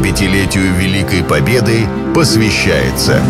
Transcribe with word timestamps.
75-летию 0.00 0.74
Великой 0.78 1.22
Победы 1.22 1.86
посвящается 2.14 3.22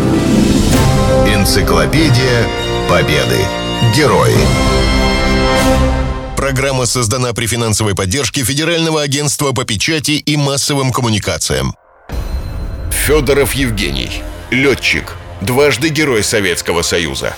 Энциклопедия 1.27 2.47
Победы. 2.89 3.39
Герои. 3.95 4.35
Программа 6.37 6.85
создана 6.85 7.33
при 7.33 7.45
финансовой 7.45 7.93
поддержке 7.93 8.43
Федерального 8.43 9.01
агентства 9.01 9.51
по 9.51 9.65
печати 9.65 10.11
и 10.11 10.37
массовым 10.37 10.91
коммуникациям. 10.93 11.75
Федоров 12.89 13.53
Евгений. 13.53 14.21
Летчик. 14.49 15.15
Дважды 15.41 15.89
Герой 15.89 16.23
Советского 16.23 16.83
Союза. 16.83 17.35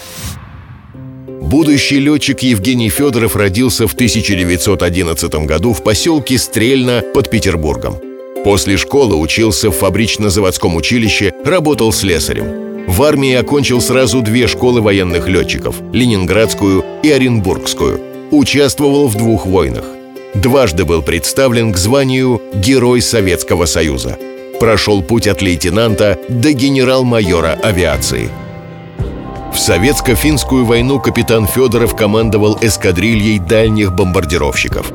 Будущий 1.25 2.00
летчик 2.00 2.41
Евгений 2.41 2.89
Федоров 2.89 3.36
родился 3.36 3.88
в 3.88 3.93
1911 3.93 5.34
году 5.45 5.73
в 5.73 5.84
поселке 5.84 6.38
Стрельно 6.38 7.02
под 7.13 7.31
Петербургом. 7.31 8.12
После 8.43 8.78
школы 8.78 9.15
учился 9.15 9.70
в 9.70 9.78
фабрично-заводском 9.78 10.75
училище, 10.75 11.33
работал 11.46 11.92
слесарем. 11.93 12.86
В 12.88 13.02
армии 13.04 13.33
окончил 13.33 13.79
сразу 13.79 14.21
две 14.21 14.47
школы 14.47 14.82
военных 14.82 15.28
летчиков– 15.28 15.75
Ленинградскую 15.93 16.83
и 17.02 17.11
Оренбургскую. 17.11 18.02
Участвовал 18.32 19.07
в 19.07 19.16
двух 19.16 19.46
войнах. 19.46 19.86
Дважды 20.36 20.83
был 20.83 21.02
представлен 21.02 21.71
к 21.71 21.78
званию 21.78 22.42
Герой 22.54 23.02
Советского 23.02 23.66
Союза. 23.66 24.18
Прошел 24.60 25.02
путь 25.02 25.28
от 25.28 25.41
лейтенанта 25.41 26.19
до 26.28 26.52
генерал-майора 26.52 27.60
авиации– 27.64 28.30
в 29.54 29.60
советско-финскую 29.60 30.66
войну 30.66 31.00
капитан 31.00 31.46
Федоров 31.46 31.96
командовал 31.96 32.58
эскадрильей 32.59 33.38
дальних 33.38 33.94
бомбардировщиков. 33.94 34.91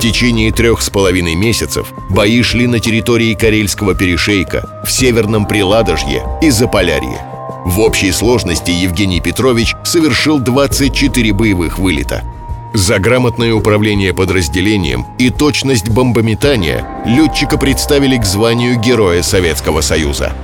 Течение 0.00 0.50
трех 0.50 0.80
с 0.80 0.88
половиной 0.88 1.34
месяцев 1.34 1.92
бои 2.08 2.42
шли 2.42 2.66
на 2.66 2.80
территории 2.80 3.34
Карельского 3.34 3.94
перешейка, 3.94 4.82
в 4.82 4.90
Северном 4.90 5.46
Приладожье 5.46 6.22
и 6.40 6.48
Заполярье. 6.48 7.20
В 7.66 7.80
общей 7.80 8.10
сложности 8.10 8.70
Евгений 8.70 9.20
Петрович 9.20 9.74
совершил 9.84 10.38
24 10.38 11.34
боевых 11.34 11.78
вылета. 11.78 12.24
За 12.72 12.98
грамотное 12.98 13.52
управление 13.52 14.14
подразделением 14.14 15.04
и 15.18 15.28
точность 15.28 15.90
бомбометания 15.90 16.86
летчика 17.04 17.58
представили 17.58 18.16
к 18.16 18.24
званию 18.24 18.80
Героя 18.80 19.22
Советского 19.22 19.82
Союза– 19.82 20.32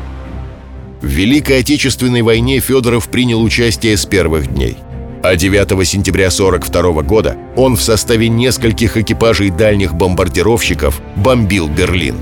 в 1.07 1.09
Великой 1.09 1.61
Отечественной 1.61 2.23
войне 2.23 2.59
Федоров 2.59 3.09
принял 3.09 3.43
участие 3.43 3.97
с 3.97 4.07
первых 4.07 4.53
дней. 4.53 4.77
А 5.23 5.35
9 5.35 5.87
сентября 5.87 6.29
1942 6.29 7.03
года 7.03 7.37
он 7.57 7.77
в 7.77 7.83
составе 7.83 8.29
нескольких 8.29 8.97
экипажей 8.97 9.51
дальних 9.51 9.95
бомбардировщиков 9.95 11.01
бомбил 11.17 11.69
Берлин. 11.69 12.17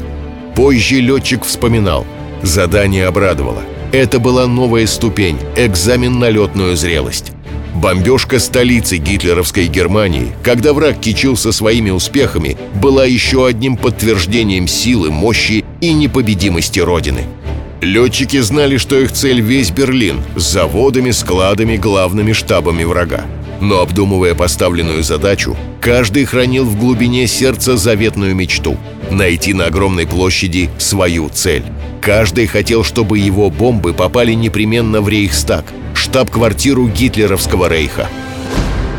Позже 0.55 1.01
летчик 1.01 1.45
вспоминал. 1.45 2.07
Задание 2.43 3.07
обрадовало. 3.07 3.63
Это 3.93 4.19
была 4.19 4.47
новая 4.47 4.87
ступень, 4.87 5.39
экзамен 5.57 6.19
на 6.19 6.29
летную 6.31 6.77
зрелость. 6.77 7.33
Бомбежка 7.75 8.39
столицы 8.39 8.99
гитлеровской 8.99 9.67
Германии, 9.67 10.33
когда 10.43 10.73
враг 10.73 11.01
кичился 11.01 11.53
своими 11.53 11.91
успехами, 11.91 12.57
была 12.75 13.05
еще 13.05 13.47
одним 13.47 13.77
подтверждением 13.77 14.69
силы, 14.69 15.11
мощи 15.11 15.65
и 15.81 15.93
непобедимости 15.93 16.79
Родины– 16.79 17.25
Летчики 17.81 18.41
знали, 18.41 18.77
что 18.77 18.99
их 18.99 19.13
цель 19.13 19.41
весь 19.41 19.71
Берлин 19.71 20.21
с 20.37 20.43
заводами, 20.43 21.11
складами, 21.11 21.77
главными 21.77 22.33
штабами 22.33 22.85
врага. 22.85 23.25
Но 23.61 23.81
обдумывая 23.81 24.35
поставленную 24.35 25.03
задачу, 25.03 25.57
каждый 25.81 26.25
хранил 26.25 26.65
в 26.65 26.79
глубине 26.79 27.27
сердца 27.27 27.77
заветную 27.77 28.35
мечту– 28.35 28.77
найти 29.11 29.55
на 29.55 29.67
огромной 29.67 30.07
площади 30.07 30.71
свою 30.79 31.29
цель. 31.29 31.65
Каждый 32.01 32.47
хотел, 32.47 32.85
чтобы 32.85 33.19
его 33.19 33.51
бомбы 33.51 33.95
попали 33.95 34.33
непременно 34.33 35.01
в 35.01 35.09
Рейхстаг, 35.09 35.65
штаб-квартиру 35.95 36.89
гитлеровского 36.89 37.69
рейха. 37.69 38.09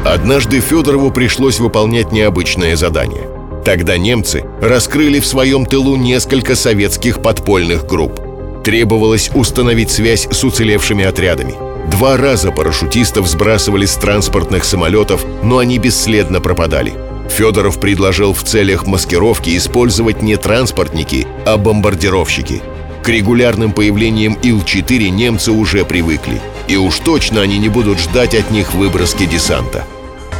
Однажды 0.04 0.60
Федорову 0.60 1.12
пришлось 1.12 1.60
выполнять 1.60 2.12
необычное 2.12 2.76
задание. 2.76 3.30
Тогда 3.64 3.98
немцы 3.98 4.44
раскрыли 4.62 5.20
в 5.20 5.26
своем 5.26 5.66
тылу 5.66 5.96
несколько 5.96 6.56
советских 6.56 7.22
подпольных 7.22 7.86
групп. 7.86 8.25
Требовалось 8.66 9.30
установить 9.36 9.92
связь 9.92 10.28
с 10.32 10.44
уцелевшими 10.44 11.06
отрядами. 11.06 11.54
Два 11.92 12.18
раза 12.18 12.52
парашютистов 12.52 13.28
сбрасывали 13.28 13.86
с 13.86 13.94
транспортных 13.94 14.66
самолетов, 14.66 15.24
но 15.44 15.60
они 15.60 15.78
бесследно 15.78 16.42
пропадали. 16.42 16.94
Федоров 17.30 17.80
предложил 17.80 18.34
в 18.34 18.44
целях 18.44 18.88
маскировки 18.88 19.56
использовать 19.56 20.24
не 20.24 20.36
транспортники, 20.36 21.28
а 21.46 21.58
бомбардировщики. 21.58 22.64
К 23.04 23.10
регулярным 23.10 23.72
появлениям 23.72 24.36
Ил-4 24.42 25.10
немцы 25.10 25.52
уже 25.52 25.86
привыкли. 25.86 26.42
И 26.68 26.76
уж 26.76 26.98
точно 26.98 27.42
они 27.42 27.60
не 27.60 27.70
будут 27.70 28.00
ждать 28.00 28.34
от 28.34 28.50
них 28.50 28.74
выброски 28.74 29.28
десанта. 29.28 29.86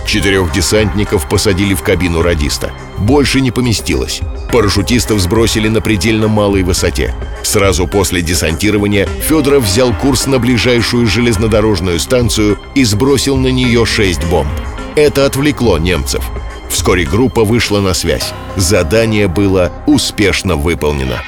Четырех 0.06 0.52
десантников 0.52 1.28
посадили 1.28 1.74
в 1.74 1.82
кабину 1.82 2.22
радиста. 2.22 2.72
Больше 2.98 3.42
не 3.42 3.52
поместилось. 3.52 4.22
Парашютистов 4.52 5.20
сбросили 5.20 5.68
на 5.68 5.82
предельно 5.82 6.28
малой 6.28 6.64
высоте. 6.64 7.14
Сразу 7.44 7.88
после 7.88 8.22
десантирования 8.22 9.08
Федоров 9.28 9.64
взял 9.64 9.94
курс 9.94 10.28
на 10.28 10.40
ближайшую 10.40 11.08
железнодорожную 11.08 12.00
станцию 12.00 12.60
и 12.76 12.84
сбросил 12.84 13.38
на 13.38 13.48
нее 13.48 13.86
шесть 13.86 14.24
бомб. 14.26 14.50
Это 14.96 15.26
отвлекло 15.26 15.78
немцев. 15.78 16.24
Вскоре 16.70 17.06
группа 17.06 17.44
вышла 17.44 17.80
на 17.80 17.94
связь. 17.94 18.34
Задание 18.56 19.28
было 19.28 19.72
успешно 19.88 20.56
выполнено. 20.56 21.22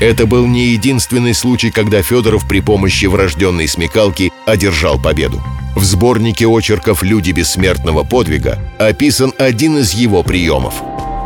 Это 0.00 0.26
был 0.26 0.46
не 0.46 0.66
единственный 0.68 1.34
случай, 1.34 1.70
когда 1.70 2.02
Федоров 2.02 2.46
при 2.48 2.60
помощи 2.60 3.06
врожденной 3.06 3.66
смекалки 3.66 4.32
одержал 4.46 4.98
победу. 5.00 5.42
В 5.76 5.84
сборнике 5.84 6.46
очерков 6.46 7.02
«Люди 7.02 7.30
бессмертного 7.30 8.02
подвига» 8.02 8.58
описан 8.78 9.32
один 9.38 9.78
из 9.78 9.92
его 9.92 10.22
приемов. 10.22 10.74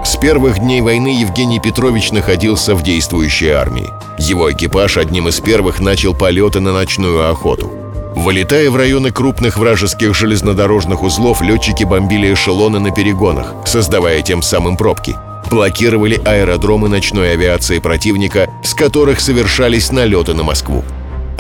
С 0.05 0.17
первых 0.17 0.59
дней 0.59 0.81
войны 0.81 1.21
Евгений 1.21 1.61
Петрович 1.61 2.11
находился 2.11 2.75
в 2.75 2.83
действующей 2.83 3.51
армии. 3.51 3.89
Его 4.19 4.53
экипаж 4.53 4.99
одним 4.99 5.29
из 5.29 5.41
первых 5.41 5.81
начал 5.81 6.13
полеты 6.13 6.61
на 6.61 6.73
ночную 6.73 7.31
охоту. 7.31 7.71
Вылетая 8.15 8.71
в 8.71 8.77
районы 8.77 9.11
крупных 9.11 9.57
вражеских 9.57 10.15
железнодорожных 10.15 11.03
узлов, 11.03 11.41
летчики 11.41 11.85
бомбили 11.85 12.35
эшелоны 12.35 12.79
на 12.79 12.91
перегонах, 12.91 13.55
создавая 13.65 14.21
тем 14.23 14.43
самым 14.43 14.77
пробки. 14.77 15.17
Блокировали 15.51 16.21
аэродромы 16.25 16.89
ночной 16.89 17.33
авиации 17.33 17.79
противника, 17.79 18.51
с 18.63 18.75
которых 18.75 19.21
совершались 19.21 19.91
налеты 19.91 20.35
на 20.35 20.43
Москву. 20.43 20.85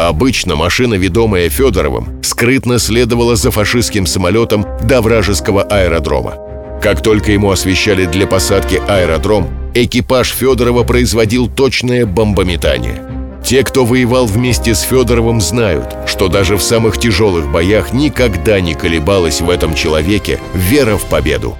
Обычно 0.09 0.57
машина, 0.57 0.95
ведомая 0.95 1.49
Федоровым, 1.49 2.21
скрытно 2.25 2.81
следовала 2.81 3.37
за 3.37 3.53
фашистским 3.53 4.07
самолетом 4.07 4.67
до 4.83 5.01
вражеского 5.01 5.63
аэродрома. 5.63 6.35
Как 6.83 7.05
только 7.05 7.31
ему 7.31 7.53
освещали 7.53 8.07
для 8.07 8.27
посадки 8.27 8.83
аэродром, 8.89 9.49
экипаж 9.75 10.33
Федорова 10.33 10.83
производил 10.83 11.49
точное 11.49 12.05
бомбометание. 12.05 13.01
Те, 13.45 13.63
кто 13.63 13.85
воевал 13.85 14.27
вместе 14.27 14.75
с 14.75 14.81
Федоровым, 14.81 15.41
знают, 15.41 15.95
что 16.09 16.27
даже 16.27 16.57
в 16.57 16.63
самых 16.63 16.99
тяжелых 16.99 17.53
боях 17.53 17.93
никогда 17.93 18.61
не 18.61 18.75
колебалась 18.75 19.41
в 19.41 19.49
этом 19.49 19.73
человеке 19.73 20.41
вера 20.53 20.97
в 20.97 21.05
победу. 21.05 21.57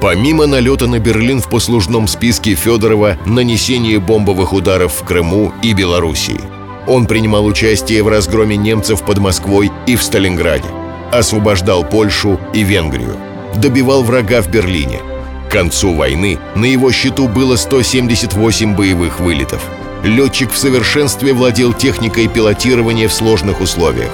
Помимо 0.00 0.46
налета 0.46 0.86
на 0.86 0.98
Берлин 1.00 1.42
в 1.42 1.50
послужном 1.50 2.08
списке 2.08 2.54
Федорова 2.54 3.18
нанесение 3.26 4.00
бомбовых 4.00 4.54
ударов 4.54 4.94
в 4.94 5.04
Крыму 5.04 5.52
и 5.62 5.74
Белоруссии– 5.74 6.40
он 6.86 7.06
принимал 7.06 7.44
участие 7.44 8.02
в 8.02 8.08
разгроме 8.08 8.56
немцев 8.56 9.02
под 9.02 9.18
Москвой 9.18 9.70
и 9.86 9.96
в 9.96 10.02
Сталинграде, 10.02 10.68
освобождал 11.12 11.84
Польшу 11.84 12.40
и 12.52 12.62
Венгрию, 12.62 13.16
добивал 13.56 14.02
врага 14.02 14.42
в 14.42 14.48
Берлине. 14.48 15.00
К 15.48 15.52
концу 15.52 15.94
войны 15.94 16.38
на 16.54 16.64
его 16.64 16.90
счету 16.92 17.28
было 17.28 17.56
178 17.56 18.74
боевых 18.74 19.20
вылетов. 19.20 19.62
Летчик 20.02 20.50
в 20.50 20.58
совершенстве 20.58 21.32
владел 21.32 21.72
техникой 21.72 22.26
пилотирования 22.26 23.08
в 23.08 23.12
сложных 23.12 23.60
условиях. 23.60 24.10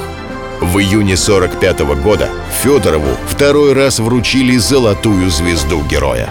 В 0.61 0.79
июне 0.79 1.17
45 1.17 1.81
года 2.03 2.29
Федорову 2.63 3.17
второй 3.29 3.73
раз 3.73 4.01
вручили 4.01 4.57
золотую 4.57 5.31
звезду 5.31 5.83
героя. 5.89 6.31